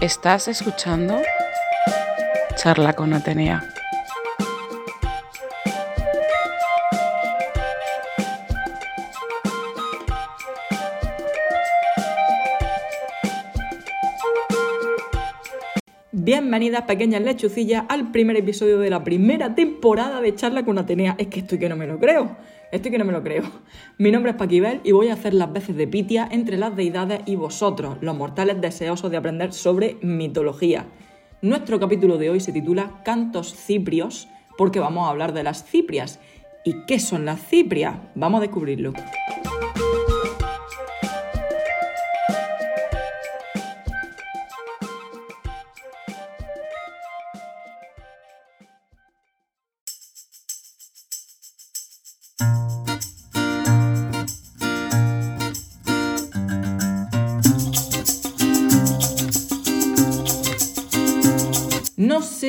[0.00, 1.20] Estás escuchando
[2.54, 3.64] Charla con Atenea.
[16.12, 21.14] Bienvenidas pequeñas lechucillas al primer episodio de la primera temporada de Charla con Atenea.
[21.18, 22.36] Es que estoy que no me lo creo.
[22.72, 23.44] Estoy que no me lo creo.
[23.96, 27.20] Mi nombre es Paquibel y voy a hacer las veces de Pitia entre las deidades
[27.24, 30.86] y vosotros, los mortales deseosos de aprender sobre mitología.
[31.42, 36.18] Nuestro capítulo de hoy se titula Cantos Ciprios porque vamos a hablar de las ciprias.
[36.64, 37.98] ¿Y qué son las ciprias?
[38.16, 38.92] Vamos a descubrirlo.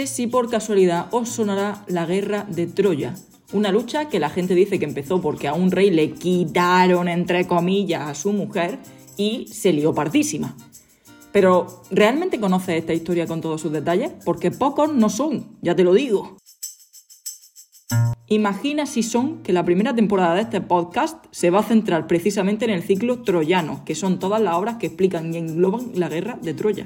[0.06, 3.16] Si por casualidad os sonará la guerra de Troya,
[3.54, 7.48] una lucha que la gente dice que empezó porque a un rey le quitaron, entre
[7.48, 8.78] comillas, a su mujer
[9.16, 10.56] y se lió pardísima.
[11.32, 14.12] Pero, ¿realmente conoces esta historia con todos sus detalles?
[14.26, 16.38] Porque pocos no son, ya te lo digo.
[18.28, 22.66] Imagina si son que la primera temporada de este podcast se va a centrar precisamente
[22.66, 26.38] en el ciclo troyano, que son todas las obras que explican y engloban la guerra
[26.42, 26.86] de Troya.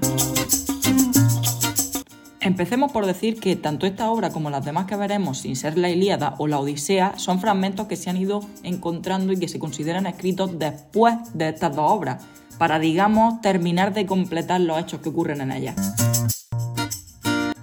[2.43, 5.91] Empecemos por decir que tanto esta obra como las demás que veremos, sin ser la
[5.91, 10.07] Ilíada o la Odisea, son fragmentos que se han ido encontrando y que se consideran
[10.07, 12.23] escritos después de estas dos obras,
[12.57, 15.75] para, digamos, terminar de completar los hechos que ocurren en ellas.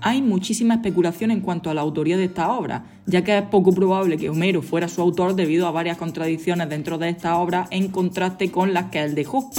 [0.01, 3.73] Hay muchísima especulación en cuanto a la autoría de esta obra, ya que es poco
[3.73, 7.89] probable que Homero fuera su autor debido a varias contradicciones dentro de esta obra en
[7.89, 9.51] contraste con las que él dejó.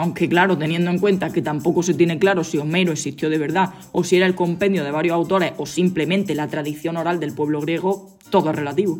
[0.00, 3.74] Aunque claro, teniendo en cuenta que tampoco se tiene claro si Homero existió de verdad
[3.92, 7.60] o si era el compendio de varios autores o simplemente la tradición oral del pueblo
[7.60, 8.98] griego, todo es relativo.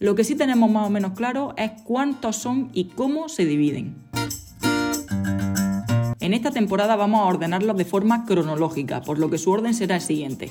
[0.00, 3.94] Lo que sí tenemos más o menos claro es cuántos son y cómo se dividen.
[6.18, 9.94] En esta temporada vamos a ordenarlos de forma cronológica, por lo que su orden será
[9.94, 10.50] el siguiente.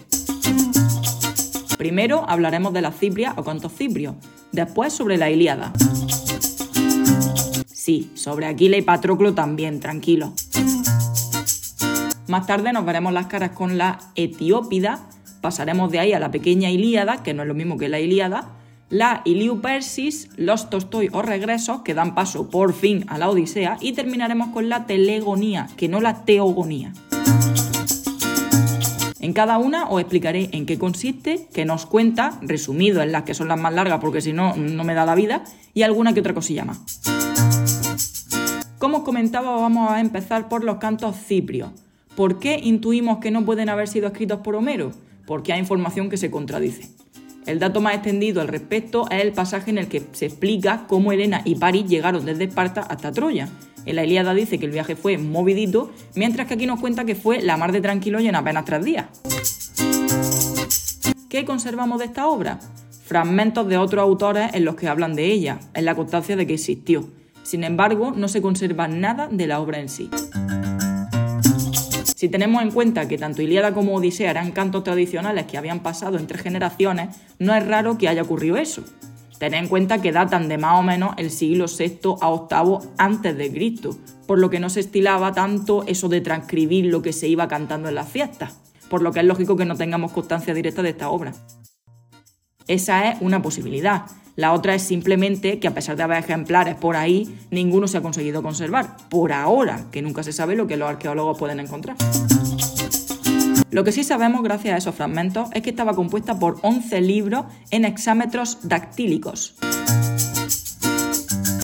[1.78, 4.16] Primero hablaremos de la Cipria o cantos ciprios,
[4.54, 5.74] después sobre la Ilíada.
[7.84, 10.34] Sí, sobre Aquila y Patroclo también, tranquilo.
[12.28, 15.00] Más tarde nos veremos las caras con la Etiópida,
[15.42, 18.50] pasaremos de ahí a la pequeña Ilíada, que no es lo mismo que la Ilíada,
[18.92, 23.94] la Iliupersis, los Tolstoi o regresos, que dan paso por fin a la Odisea, y
[23.94, 26.94] terminaremos con la Telegonía, que no la Teogonía.
[29.20, 33.34] En cada una os explicaré en qué consiste, qué nos cuenta, resumido en las que
[33.34, 35.44] son las más largas porque si no, no me da la vida,
[35.74, 37.31] y alguna que otra cosilla más.
[38.82, 41.70] Como comentaba, vamos a empezar por los cantos ciprios.
[42.16, 44.90] ¿Por qué intuimos que no pueden haber sido escritos por Homero?
[45.28, 46.90] Porque hay información que se contradice.
[47.46, 51.12] El dato más extendido al respecto es el pasaje en el que se explica cómo
[51.12, 53.50] Helena y París llegaron desde Esparta hasta Troya.
[53.86, 57.14] En la Ilíada dice que el viaje fue movidito, mientras que aquí nos cuenta que
[57.14, 59.06] fue la mar de tranquilo y en apenas tres días.
[61.30, 62.60] ¿Qué conservamos de esta obra?
[63.06, 66.56] Fragmentos de otros autores en los que hablan de ella, en la constancia de que
[66.56, 67.21] existió.
[67.52, 70.10] Sin embargo, no se conserva nada de la obra en sí.
[72.16, 76.18] Si tenemos en cuenta que tanto Ilíada como Odisea eran cantos tradicionales que habían pasado
[76.18, 78.86] entre generaciones, no es raro que haya ocurrido eso.
[79.38, 83.36] Tened en cuenta que datan de más o menos el siglo VI a VIII antes
[83.36, 83.98] de Cristo,
[84.28, 87.90] por lo que no se estilaba tanto eso de transcribir lo que se iba cantando
[87.90, 88.54] en las fiestas,
[88.90, 91.34] por lo que es lógico que no tengamos constancia directa de esta obra.
[92.68, 96.96] Esa es una posibilidad, la otra es simplemente que a pesar de haber ejemplares por
[96.96, 98.96] ahí, ninguno se ha conseguido conservar.
[99.10, 101.98] Por ahora, que nunca se sabe lo que los arqueólogos pueden encontrar.
[103.72, 107.46] Lo que sí sabemos gracias a esos fragmentos es que estaba compuesta por 11 libros
[107.72, 109.56] en hexámetros dactílicos.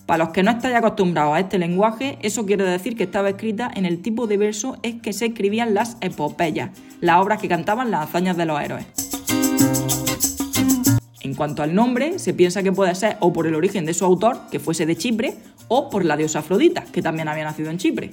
[0.05, 3.69] Para los que no estáis acostumbrados a este lenguaje, eso quiere decir que estaba escrita
[3.73, 6.71] en el tipo de verso en que se escribían las epopeyas,
[7.01, 9.06] las obras que cantaban las hazañas de los héroes.
[11.27, 14.05] En cuanto al nombre, se piensa que puede ser o por el origen de su
[14.05, 15.35] autor, que fuese de Chipre,
[15.67, 18.11] o por la diosa Afrodita, que también había nacido en Chipre.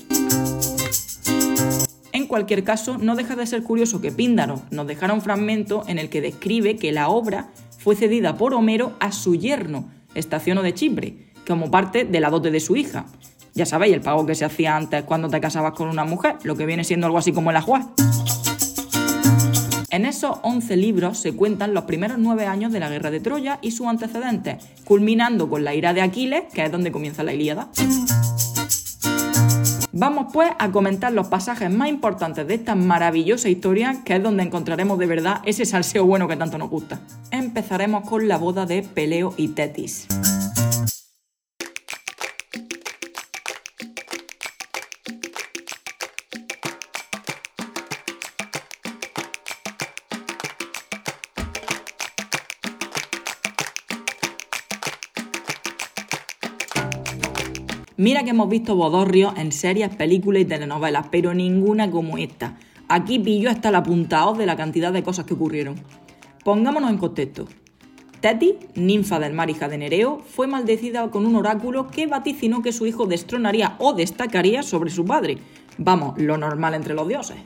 [2.11, 6.01] En cualquier caso, no deja de ser curioso que Píndaro nos dejara un fragmento en
[6.01, 10.75] el que describe que la obra fue cedida por Homero a su yerno, Estaciono de
[10.75, 11.15] Chipre,
[11.47, 13.07] como parte de la dote de su hija.
[13.55, 16.57] Ya sabéis, el pago que se hacía antes cuando te casabas con una mujer, lo
[16.57, 17.87] que viene siendo algo así como el ajuar.
[19.95, 23.61] En esos 11 libros se cuentan los primeros nueve años de la guerra de Troya
[23.63, 27.69] y sus antecedentes, culminando con la ira de Aquiles, que es donde comienza la Ilíada.
[29.93, 34.43] Vamos pues a comentar los pasajes más importantes de esta maravillosa historia, que es donde
[34.43, 36.99] encontraremos de verdad ese salseo bueno que tanto nos gusta.
[37.31, 40.09] Empezaremos con la boda de Peleo y Tetis.
[57.97, 62.59] Mira que hemos visto bodorrios en series, películas y telenovelas, pero ninguna como esta.
[62.89, 65.77] Aquí pillo hasta el apuntado de la cantidad de cosas que ocurrieron.
[66.43, 67.47] Pongámonos en contexto.
[68.19, 72.73] Teti, ninfa del mar hija de Nereo, fue maldecida con un oráculo que vaticinó que
[72.73, 75.39] su hijo destronaría o destacaría sobre su padre.
[75.79, 77.37] Vamos, lo normal entre los dioses.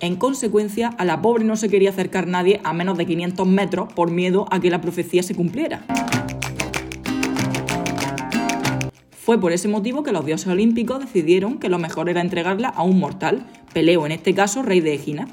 [0.00, 3.92] En consecuencia, a la pobre no se quería acercar nadie a menos de 500 metros
[3.92, 5.84] por miedo a que la profecía se cumpliera.
[9.28, 12.82] Fue por ese motivo que los dioses olímpicos decidieron que lo mejor era entregarla a
[12.82, 13.44] un mortal,
[13.74, 15.28] Peleo en este caso rey de Egina.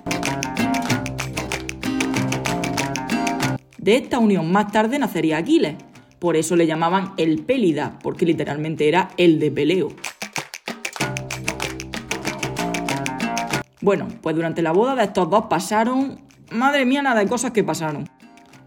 [3.77, 5.75] De esta unión más tarde nacería Aquiles,
[6.19, 9.93] por eso le llamaban el Pélida, porque literalmente era el de Peleo.
[13.79, 16.19] Bueno, pues durante la boda de estos dos pasaron,
[16.51, 18.09] madre mía, nada de cosas que pasaron.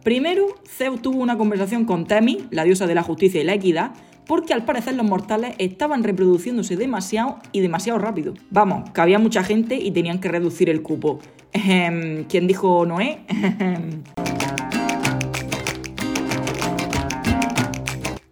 [0.03, 3.93] Primero, Zeus tuvo una conversación con Temis, la diosa de la justicia y la equidad,
[4.29, 8.35] porque al parecer los mortales estaban reproduciéndose demasiado y demasiado rápido.
[8.51, 11.19] Vamos, que había mucha gente y tenían que reducir el cupo.
[11.51, 13.21] ¿Quién dijo Noé?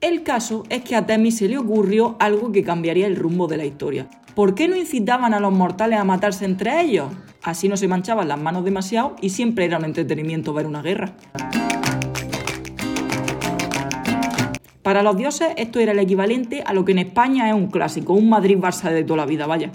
[0.03, 3.57] El caso es que a Temis se le ocurrió algo que cambiaría el rumbo de
[3.57, 4.07] la historia.
[4.35, 7.09] ¿Por qué no incitaban a los mortales a matarse entre ellos?
[7.43, 11.17] Así no se manchaban las manos demasiado y siempre era un entretenimiento ver una guerra.
[14.87, 18.13] Para los dioses esto era el equivalente a lo que en España es un clásico,
[18.13, 19.73] un Madrid-Barça de toda la vida, vaya.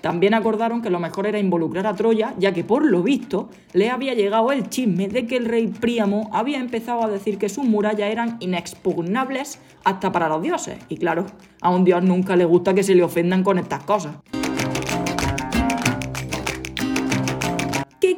[0.00, 3.90] También acordaron que lo mejor era involucrar a Troya, ya que por lo visto le
[3.90, 7.64] había llegado el chisme de que el rey Príamo había empezado a decir que sus
[7.64, 10.78] murallas eran inexpugnables hasta para los dioses.
[10.88, 11.26] Y claro,
[11.60, 14.16] a un dios nunca le gusta que se le ofendan con estas cosas.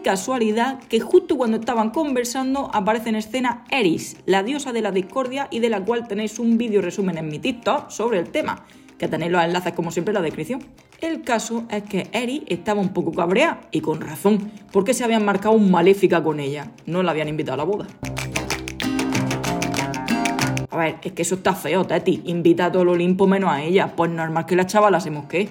[0.05, 5.49] Casualidad que justo cuando estaban conversando aparece en escena Eris, la diosa de la discordia
[5.51, 8.65] y de la cual tenéis un vídeo resumen en mi TikTok sobre el tema,
[8.99, 10.63] que tenéis los enlaces como siempre en la descripción.
[11.01, 15.25] El caso es que Eris estaba un poco cabreada, y con razón, porque se habían
[15.25, 17.87] marcado un maléfica con ella, no la habían invitado a la boda.
[20.71, 22.23] A ver, es que eso está feo, Teti.
[22.25, 23.95] Invita a todo el Olimpo menos a ella.
[23.95, 25.49] Pues normal que la chavala se mosquee.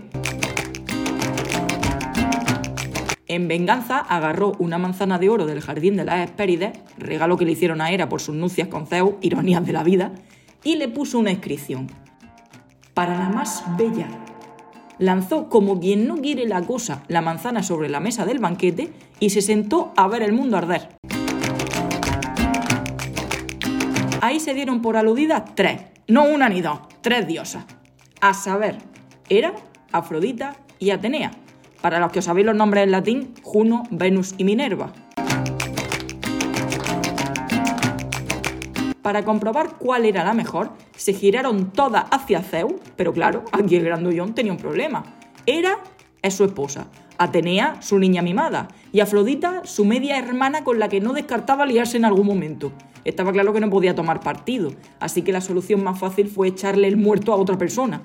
[3.33, 7.53] En venganza, agarró una manzana de oro del jardín de las Hespérides, regalo que le
[7.53, 10.11] hicieron a Hera por sus nupcias con Zeus, ironías de la vida,
[10.63, 11.87] y le puso una inscripción.
[12.93, 14.07] Para la más bella.
[14.99, 19.31] Lanzó como quien no quiere la cosa la manzana sobre la mesa del banquete y
[19.31, 20.89] se sentó a ver el mundo arder.
[24.21, 27.65] Ahí se dieron por aludidas tres, no una ni dos, tres diosas.
[28.21, 28.77] A saber,
[29.27, 29.55] Hera,
[29.91, 31.31] Afrodita y Atenea
[31.83, 34.93] para los que os sabéis los nombres en latín, Juno, Venus y Minerva.
[39.01, 43.83] Para comprobar cuál era la mejor, se giraron todas hacia Zeus, pero claro, aquí el
[43.83, 45.03] grandullón tenía un problema.
[45.45, 45.79] Era
[46.21, 46.87] es su esposa,
[47.17, 51.97] Atenea, su niña mimada, y Afrodita, su media hermana con la que no descartaba liarse
[51.97, 52.71] en algún momento.
[53.03, 54.71] Estaba claro que no podía tomar partido,
[55.01, 58.03] así que la solución más fácil fue echarle el muerto a otra persona.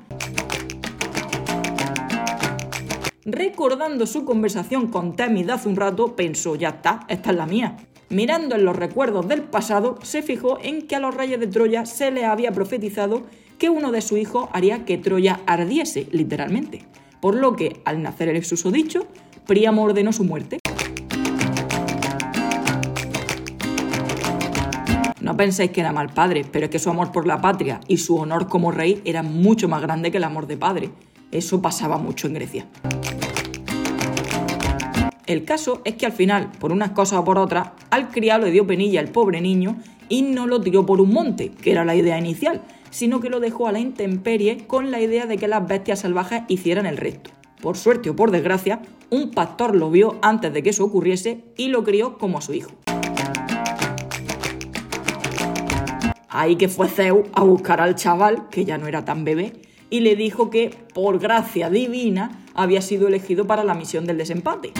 [3.30, 7.44] Recordando su conversación con Temi de hace un rato, pensó, ya está, esta es la
[7.44, 7.76] mía.
[8.08, 11.84] Mirando en los recuerdos del pasado, se fijó en que a los reyes de Troya
[11.84, 13.24] se les había profetizado
[13.58, 16.86] que uno de sus hijos haría que Troya ardiese, literalmente.
[17.20, 19.06] Por lo que, al nacer el susodicho,
[19.46, 20.60] Príamo ordenó su muerte.
[25.20, 27.98] No penséis que era mal padre, pero es que su amor por la patria y
[27.98, 30.90] su honor como rey era mucho más grande que el amor de padre.
[31.30, 32.66] Eso pasaba mucho en Grecia.
[35.28, 38.50] El caso es que al final, por unas cosas o por otras, al criado le
[38.50, 39.76] dio penilla el pobre niño
[40.08, 43.38] y no lo tiró por un monte, que era la idea inicial, sino que lo
[43.38, 47.30] dejó a la intemperie con la idea de que las bestias salvajes hicieran el resto.
[47.60, 48.80] Por suerte o por desgracia,
[49.10, 52.54] un pastor lo vio antes de que eso ocurriese y lo crió como a su
[52.54, 52.70] hijo.
[56.30, 60.00] Ahí que fue Zeus a buscar al chaval, que ya no era tan bebé, y
[60.00, 64.72] le dijo que, por gracia divina, había sido elegido para la misión del desempate.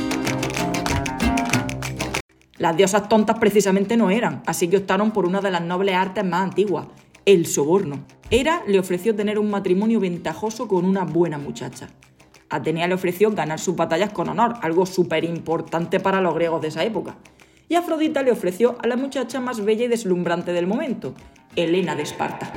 [2.58, 6.24] Las diosas tontas precisamente no eran, así que optaron por una de las nobles artes
[6.24, 6.88] más antiguas,
[7.24, 8.04] el soborno.
[8.30, 11.88] Hera le ofreció tener un matrimonio ventajoso con una buena muchacha.
[12.50, 16.68] Atenea le ofreció ganar sus batallas con honor, algo súper importante para los griegos de
[16.68, 17.16] esa época.
[17.68, 21.14] Y Afrodita le ofreció a la muchacha más bella y deslumbrante del momento,
[21.54, 22.52] Helena de Esparta.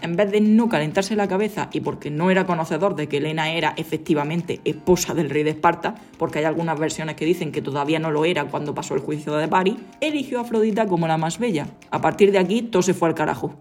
[0.00, 3.52] En vez de no calentarse la cabeza y porque no era conocedor de que Helena
[3.52, 7.98] era efectivamente esposa del rey de Esparta, porque hay algunas versiones que dicen que todavía
[7.98, 11.38] no lo era cuando pasó el juicio de Paris, eligió a Afrodita como la más
[11.38, 11.66] bella.
[11.90, 13.60] A partir de aquí todo se fue al carajo.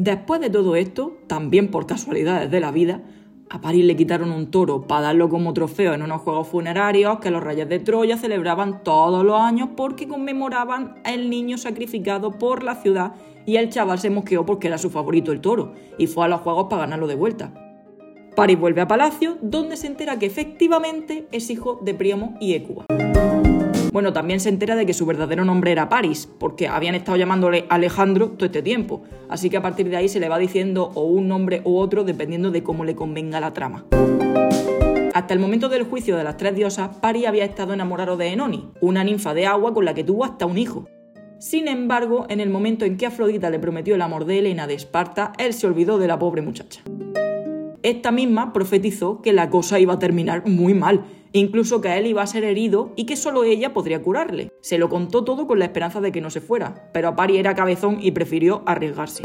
[0.00, 3.02] Después de todo esto, también por casualidades de la vida,
[3.50, 7.30] a París le quitaron un toro para darlo como trofeo en unos juegos funerarios que
[7.30, 12.76] los reyes de Troya celebraban todos los años porque conmemoraban el niño sacrificado por la
[12.76, 13.12] ciudad
[13.44, 16.40] y el chaval se mosqueó porque era su favorito el toro y fue a los
[16.40, 17.52] juegos para ganarlo de vuelta.
[18.34, 22.86] París vuelve a Palacio, donde se entera que efectivamente es hijo de Príamo y Écuba.
[23.92, 27.66] Bueno, también se entera de que su verdadero nombre era Paris, porque habían estado llamándole
[27.68, 29.02] Alejandro todo este tiempo.
[29.28, 32.04] Así que a partir de ahí se le va diciendo o un nombre u otro
[32.04, 33.86] dependiendo de cómo le convenga la trama.
[35.12, 38.70] Hasta el momento del juicio de las tres diosas, Paris había estado enamorado de Enoni,
[38.80, 40.86] una ninfa de agua con la que tuvo hasta un hijo.
[41.38, 44.74] Sin embargo, en el momento en que Afrodita le prometió el amor de Helena de
[44.74, 46.80] Esparta, él se olvidó de la pobre muchacha.
[47.82, 52.22] Esta misma profetizó que la cosa iba a terminar muy mal, incluso que él iba
[52.22, 54.50] a ser herido y que solo ella podría curarle.
[54.60, 57.54] Se lo contó todo con la esperanza de que no se fuera, pero Apari era
[57.54, 59.22] cabezón y prefirió arriesgarse.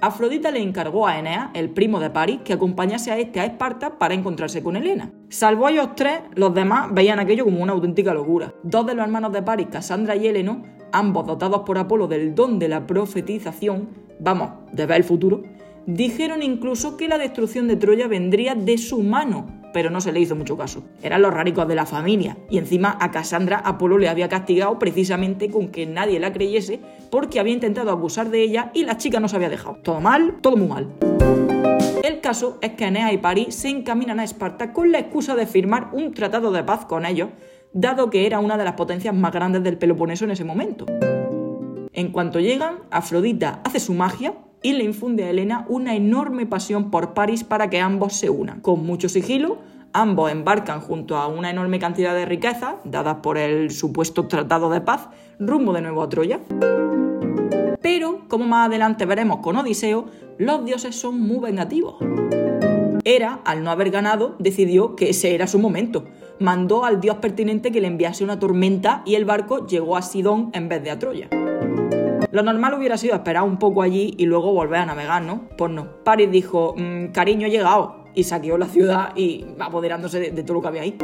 [0.00, 3.98] Afrodita le encargó a Enea, el primo de Paris, que acompañase a este a Esparta
[3.98, 5.10] para encontrarse con Helena.
[5.30, 8.52] Salvo a ellos tres, los demás veían aquello como una auténtica locura.
[8.62, 12.58] Dos de los hermanos de Paris, Cassandra y Heleno, ambos dotados por Apolo del don
[12.58, 13.88] de la profetización,
[14.20, 15.42] vamos, de ver el futuro,
[15.86, 20.20] Dijeron incluso que la destrucción de Troya vendría de su mano, pero no se le
[20.20, 20.84] hizo mucho caso.
[21.02, 25.50] Eran los raricos de la familia, y encima a Cassandra Apolo le había castigado precisamente
[25.50, 29.28] con que nadie la creyese porque había intentado abusar de ella y la chica no
[29.28, 29.76] se había dejado.
[29.82, 30.88] Todo mal, todo muy mal.
[32.04, 35.46] El caso es que Enea y París se encaminan a Esparta con la excusa de
[35.46, 37.30] firmar un tratado de paz con ellos,
[37.72, 40.86] dado que era una de las potencias más grandes del Peloponeso en ese momento.
[41.92, 46.90] En cuanto llegan, Afrodita hace su magia y le infunde a Helena una enorme pasión
[46.90, 48.60] por París para que ambos se unan.
[48.60, 49.58] Con mucho sigilo,
[49.92, 54.80] ambos embarcan junto a una enorme cantidad de riquezas, dadas por el supuesto tratado de
[54.80, 56.40] paz, rumbo de nuevo a Troya.
[57.82, 60.06] Pero, como más adelante veremos con Odiseo,
[60.38, 61.96] los dioses son muy vengativos.
[63.04, 66.06] Hera, al no haber ganado, decidió que ese era su momento.
[66.40, 70.48] Mandó al dios pertinente que le enviase una tormenta y el barco llegó a Sidón
[70.54, 71.28] en vez de a Troya.
[72.34, 75.42] Lo normal hubiera sido esperar un poco allí y luego volver a navegar, ¿no?
[75.56, 76.02] Pues no.
[76.02, 78.06] Paris dijo, mm, cariño, he llegado.
[78.12, 80.98] Y saqueó la ciudad y apoderándose de, de todo lo que había ahí.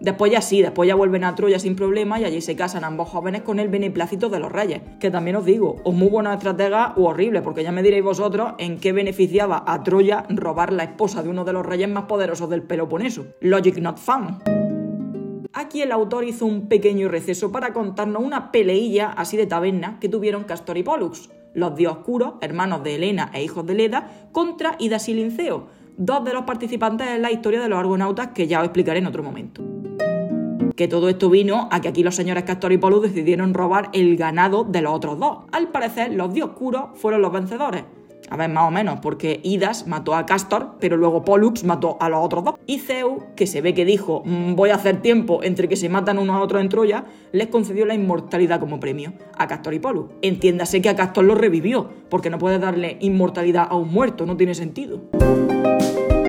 [0.00, 3.08] Después ya sí, después ya vuelven a Troya sin problema y allí se casan ambos
[3.08, 4.82] jóvenes con el beneplácito de los reyes.
[5.00, 8.52] Que también os digo, o muy buena estratega o horrible, porque ya me diréis vosotros
[8.58, 12.48] en qué beneficiaba a Troya robar la esposa de uno de los reyes más poderosos
[12.48, 13.26] del Peloponeso.
[13.40, 14.38] Logic not fun.
[15.52, 20.08] Aquí el autor hizo un pequeño receso para contarnos una peleilla así de taberna que
[20.08, 24.76] tuvieron Castor y Pollux, los dios oscuros, hermanos de Helena e hijos de Leda, contra
[24.78, 25.66] Idas y Linceo,
[25.96, 29.08] dos de los participantes en la historia de los argonautas que ya os explicaré en
[29.08, 29.60] otro momento.
[30.76, 34.16] Que todo esto vino a que aquí los señores Castor y Pollux decidieron robar el
[34.16, 35.38] ganado de los otros dos.
[35.50, 37.82] Al parecer, los dios oscuros fueron los vencedores,
[38.30, 42.08] a ver, más o menos, porque Idas mató a Castor, pero luego Pollux mató a
[42.08, 42.54] los otros dos.
[42.64, 45.88] Y Zeus, que se ve que dijo, mm, voy a hacer tiempo entre que se
[45.88, 49.80] matan unos a otros en Troya, les concedió la inmortalidad como premio a Castor y
[49.80, 50.14] Pollux.
[50.22, 54.36] Entiéndase que a Castor lo revivió, porque no puedes darle inmortalidad a un muerto, no
[54.36, 55.00] tiene sentido.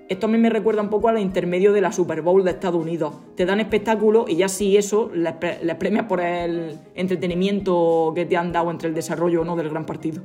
[0.10, 2.52] Esto a mí me recuerda un poco a la intermedio de la Super Bowl de
[2.52, 3.14] Estados Unidos.
[3.36, 8.36] Te dan espectáculo y ya si eso les, les premias por el entretenimiento que te
[8.36, 10.24] han dado entre el desarrollo o no del gran partido.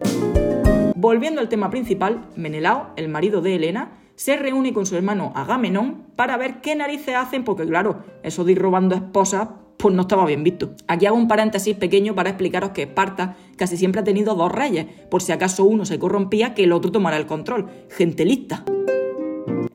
[0.98, 6.06] Volviendo al tema principal, Menelao, el marido de Helena, se reúne con su hermano Agamenón
[6.16, 10.24] para ver qué narices hacen, porque claro, eso de ir robando esposas, pues no estaba
[10.24, 10.70] bien visto.
[10.88, 14.86] Aquí hago un paréntesis pequeño para explicaros que Esparta casi siempre ha tenido dos reyes,
[15.10, 17.68] por si acaso uno se corrompía, que el otro tomara el control.
[17.90, 18.64] Gente lista.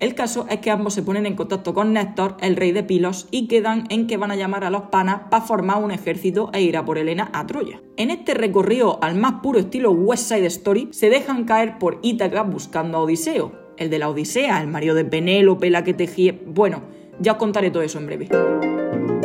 [0.01, 3.27] El caso es que ambos se ponen en contacto con Néstor, el rey de Pilos,
[3.29, 6.62] y quedan en que van a llamar a los panas para formar un ejército e
[6.63, 7.84] ir a por Helena a Troya.
[7.98, 12.41] En este recorrido al más puro estilo West Side Story, se dejan caer por Ítaca
[12.41, 16.36] buscando a Odiseo, el de la Odisea, el marido de Penélope, la que tejía...
[16.48, 16.81] Bueno,
[17.20, 18.29] ya os contaré todo eso en breve.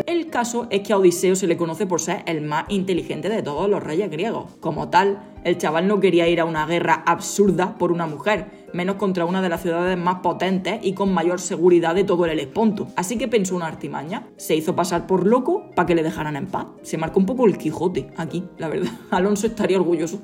[0.05, 3.43] El caso es que a Odiseo se le conoce por ser el más inteligente de
[3.43, 4.55] todos los reyes griegos.
[4.61, 8.97] Como tal, el chaval no quería ir a una guerra absurda por una mujer, menos
[8.97, 12.89] contra una de las ciudades más potentes y con mayor seguridad de todo el Helesponto.
[12.95, 14.29] Así que pensó una artimaña.
[14.37, 16.67] Se hizo pasar por loco para que le dejaran en paz.
[16.83, 18.93] Se marcó un poco el Quijote aquí, la verdad.
[19.11, 20.21] Alonso estaría orgulloso.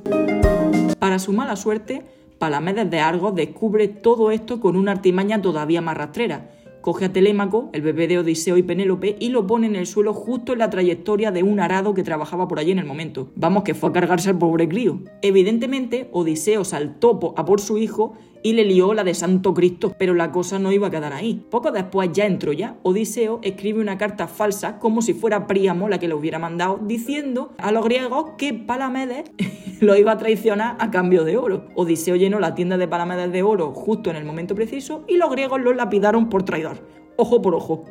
[0.99, 2.05] Para su mala suerte,
[2.39, 6.51] Palamedes de Argos descubre todo esto con una artimaña todavía más rastrera
[6.83, 10.13] coge a Telémaco, el bebé de Odiseo y Penélope, y lo pone en el suelo
[10.13, 13.29] justo en la trayectoria de un arado que trabajaba por allí en el momento.
[13.37, 14.99] Vamos, que fue a cargarse al pobre crío.
[15.23, 20.15] Evidentemente, Odiseo saltó a por su hijo y le lió la de Santo Cristo, pero
[20.15, 21.45] la cosa no iba a quedar ahí.
[21.51, 25.99] Poco después, ya en Troya, Odiseo escribe una carta falsa, como si fuera Príamo la
[25.99, 29.31] que lo hubiera mandado, diciendo a los griegos que Palamedes
[29.81, 31.69] lo iba a traicionar a cambio de oro.
[31.75, 35.31] Odiseo llenó la tienda de Palamedes de oro justo en el momento preciso y los
[35.31, 36.79] griegos lo lapidaron por traidor.
[37.17, 37.85] Ojo por ojo.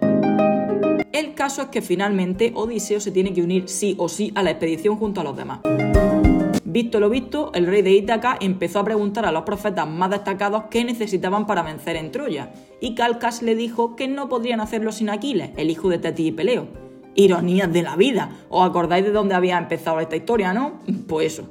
[1.11, 4.51] El caso es que finalmente Odiseo se tiene que unir sí o sí a la
[4.51, 5.59] expedición junto a los demás.
[6.73, 10.63] Visto lo visto, el rey de Ítaca empezó a preguntar a los profetas más destacados
[10.71, 15.09] qué necesitaban para vencer en Troya, y Calcas le dijo que no podrían hacerlo sin
[15.09, 16.69] Aquiles, el hijo de Teti y Peleo.
[17.13, 18.29] Ironías de la vida.
[18.47, 20.79] ¿Os acordáis de dónde había empezado esta historia, no?
[21.09, 21.49] Pues eso.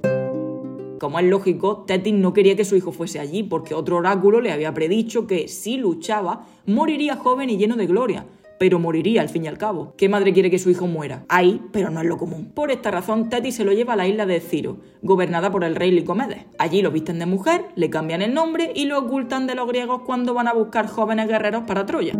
[0.98, 4.52] Como es lógico, Tetis no quería que su hijo fuese allí, porque otro oráculo le
[4.52, 8.24] había predicho que si luchaba, moriría joven y lleno de gloria,
[8.60, 9.94] pero moriría al fin y al cabo.
[9.96, 11.24] ¿Qué madre quiere que su hijo muera?
[11.30, 12.52] Ahí, pero no es lo común.
[12.54, 15.74] Por esta razón, Teti se lo lleva a la isla de Ciro, gobernada por el
[15.74, 16.44] rey Licomedes.
[16.58, 20.02] Allí lo visten de mujer, le cambian el nombre y lo ocultan de los griegos
[20.04, 22.12] cuando van a buscar jóvenes guerreros para Troya.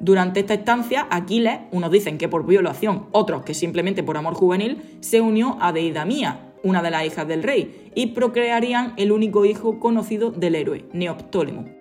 [0.00, 4.80] Durante esta estancia, Aquiles, unos dicen que por violación, otros que simplemente por amor juvenil,
[5.00, 9.80] se unió a Deidamía, una de las hijas del rey, y procrearían el único hijo
[9.80, 11.77] conocido del héroe, Neoptólemo.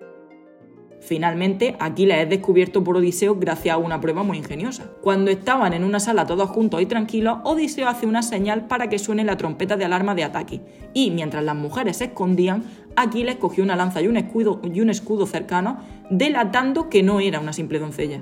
[1.00, 4.90] Finalmente, Aquiles es descubierto por Odiseo gracias a una prueba muy ingeniosa.
[5.02, 9.00] Cuando estaban en una sala todos juntos y tranquilos, Odiseo hace una señal para que
[9.00, 10.62] suene la trompeta de alarma de ataque.
[10.94, 12.64] Y mientras las mujeres se escondían,
[12.96, 15.80] Aquiles cogió una lanza y un escudo, y un escudo cercano,
[16.10, 18.22] delatando que no era una simple doncella.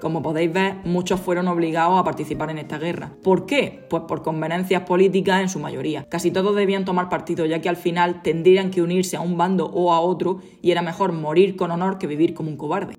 [0.00, 3.12] Como podéis ver, muchos fueron obligados a participar en esta guerra.
[3.22, 3.86] ¿Por qué?
[3.90, 6.06] Pues por conveniencias políticas en su mayoría.
[6.08, 9.66] Casi todos debían tomar partido, ya que al final tendrían que unirse a un bando
[9.66, 12.94] o a otro y era mejor morir con honor que vivir como un cobarde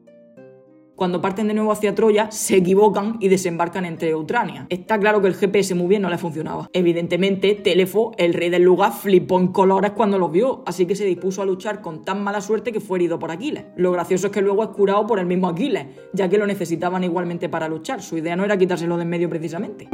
[1.01, 4.67] cuando parten de nuevo hacia Troya, se equivocan y desembarcan entre Utrania.
[4.69, 6.69] Está claro que el GPS muy bien no le funcionaba.
[6.73, 11.05] Evidentemente, Telefo, el rey del lugar, flipó en colores cuando los vio, así que se
[11.05, 13.65] dispuso a luchar con tan mala suerte que fue herido por Aquiles.
[13.77, 17.03] Lo gracioso es que luego es curado por el mismo Aquiles, ya que lo necesitaban
[17.03, 18.03] igualmente para luchar.
[18.03, 19.89] Su idea no era quitárselo de en medio precisamente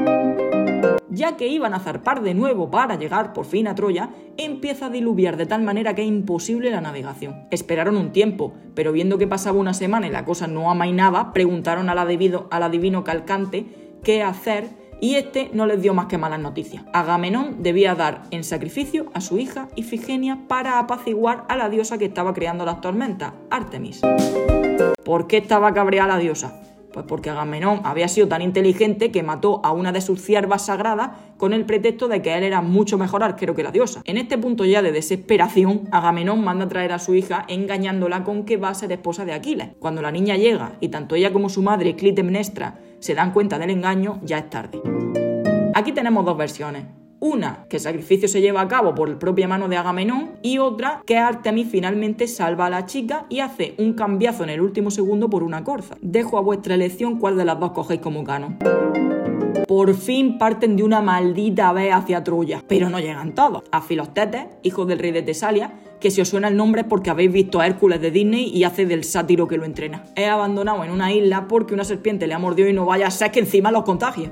[1.18, 4.90] ya que iban a zarpar de nuevo para llegar por fin a Troya, empieza a
[4.90, 7.48] diluviar de tal manera que es imposible la navegación.
[7.52, 11.90] Esperaron un tiempo, pero viendo que pasaba una semana y la cosa no amainaba, preguntaron
[11.90, 13.66] al adivino, al Calcante
[14.04, 14.70] qué hacer
[15.02, 16.84] y este no les dio más que malas noticias.
[16.94, 22.06] Agamenón debía dar en sacrificio a su hija Ifigenia para apaciguar a la diosa que
[22.06, 24.02] estaba creando las tormentas, Artemis.
[25.04, 26.62] ¿Por qué estaba cabreada la diosa?
[26.98, 31.12] Pues porque Agamenón había sido tan inteligente que mató a una de sus ciervas sagradas
[31.38, 34.02] con el pretexto de que él era mucho mejor arquero que la diosa.
[34.06, 38.46] En este punto ya de desesperación, Agamenón manda a traer a su hija engañándola con
[38.46, 39.70] que va a ser esposa de Aquiles.
[39.78, 43.70] Cuando la niña llega y tanto ella como su madre, Clitemnestra, se dan cuenta del
[43.70, 44.82] engaño, ya es tarde.
[45.76, 46.97] Aquí tenemos dos versiones.
[47.20, 51.02] Una, que el sacrificio se lleva a cabo por propia mano de Agamenón, y otra,
[51.06, 55.28] que Artemis finalmente salva a la chica y hace un cambiazo en el último segundo
[55.28, 55.96] por una corza.
[56.02, 58.60] Dejo a vuestra elección cuál de las dos cogéis como canon.
[59.68, 63.64] Por fin parten de una maldita vez hacia Troya, pero no llegan todos.
[63.72, 67.10] A Filostetes, hijo del rey de Tesalia, que si os suena el nombre es porque
[67.10, 70.04] habéis visto a Hércules de Disney y hace del sátiro que lo entrena.
[70.16, 73.12] Es abandonado en una isla porque una serpiente le ha mordido y no vaya a
[73.12, 74.32] ser que encima los contagie.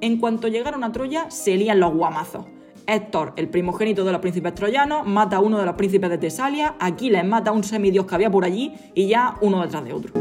[0.00, 2.46] En cuanto llegaron a Troya, se lían los guamazos.
[2.86, 6.76] Héctor, el primogénito de los príncipes troyanos, mata a uno de los príncipes de Tesalia,
[6.78, 10.12] Aquiles mata a un semidios que había por allí y ya uno detrás de otro.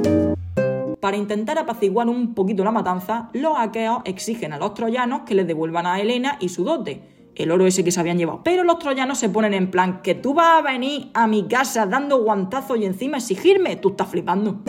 [0.99, 5.45] Para intentar apaciguar un poquito la matanza, los aqueos exigen a los troyanos que les
[5.45, 7.03] devuelvan a Helena y su dote,
[7.35, 8.41] el oro ese que se habían llevado.
[8.43, 11.85] Pero los troyanos se ponen en plan que tú vas a venir a mi casa
[11.85, 14.59] dando guantazos y encima exigirme, tú estás flipando.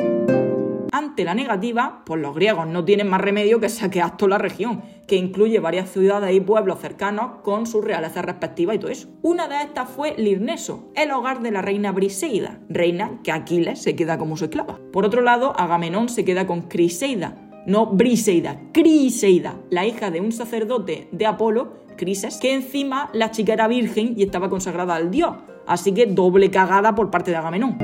[0.91, 4.83] Ante la negativa, pues los griegos no tienen más remedio que saquear toda la región,
[5.07, 9.09] que incluye varias ciudades y pueblos cercanos con sus realezas respectivas y todo eso.
[9.23, 13.97] Una de estas fue Lirneso, el hogar de la reina Briseida, reina que Aquiles se
[13.97, 14.79] queda como su esclava.
[14.93, 20.33] Por otro lado, Agamenón se queda con Criseida, no Briseida, Criseida, la hija de un
[20.33, 25.35] sacerdote de Apolo, Crises, que encima la chica era virgen y estaba consagrada al dios,
[25.67, 27.77] así que doble cagada por parte de Agamenón.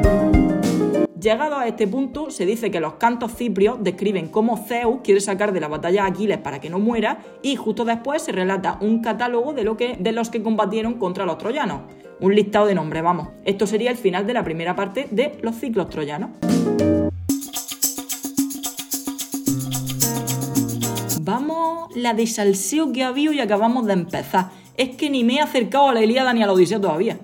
[1.24, 5.54] Llegado a este punto, se dice que los cantos ciprios describen cómo Zeus quiere sacar
[5.54, 9.00] de la batalla a Aquiles para que no muera y justo después se relata un
[9.00, 11.80] catálogo de, lo que, de los que combatieron contra los troyanos.
[12.20, 13.28] Un listado de nombres, vamos.
[13.46, 16.28] Esto sería el final de la primera parte de los ciclos troyanos.
[21.22, 24.50] Vamos, la de salseo que ha habido y acabamos de empezar.
[24.76, 27.18] Es que ni me he acercado a la Ilíada ni a la Odisea todavía.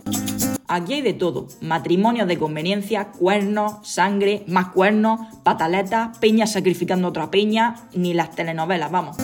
[0.73, 7.29] Aquí hay de todo, matrimonios de conveniencia, cuernos, sangre, más cuernos, pataletas, peñas sacrificando otra
[7.29, 9.17] peña, ni las telenovelas, vamos.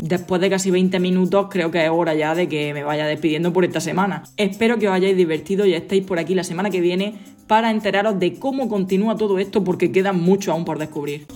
[0.00, 3.52] Después de casi 20 minutos creo que es hora ya de que me vaya despidiendo
[3.52, 4.22] por esta semana.
[4.38, 8.18] Espero que os hayáis divertido y estéis por aquí la semana que viene para enteraros
[8.18, 11.26] de cómo continúa todo esto porque queda mucho aún por descubrir.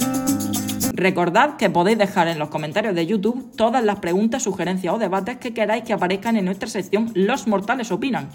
[0.95, 5.37] Recordad que podéis dejar en los comentarios de YouTube todas las preguntas, sugerencias o debates
[5.37, 8.31] que queráis que aparezcan en nuestra sección Los Mortales Opinan.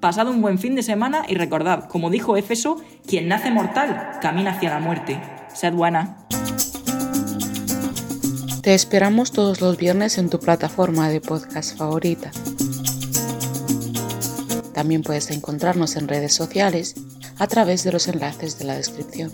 [0.00, 4.50] Pasad un buen fin de semana y recordad, como dijo Éfeso, quien nace mortal camina
[4.52, 5.20] hacia la muerte.
[5.52, 6.18] Sed buena.
[8.62, 12.30] Te esperamos todos los viernes en tu plataforma de podcast favorita.
[14.74, 16.94] También puedes encontrarnos en redes sociales
[17.38, 19.32] a través de los enlaces de la descripción.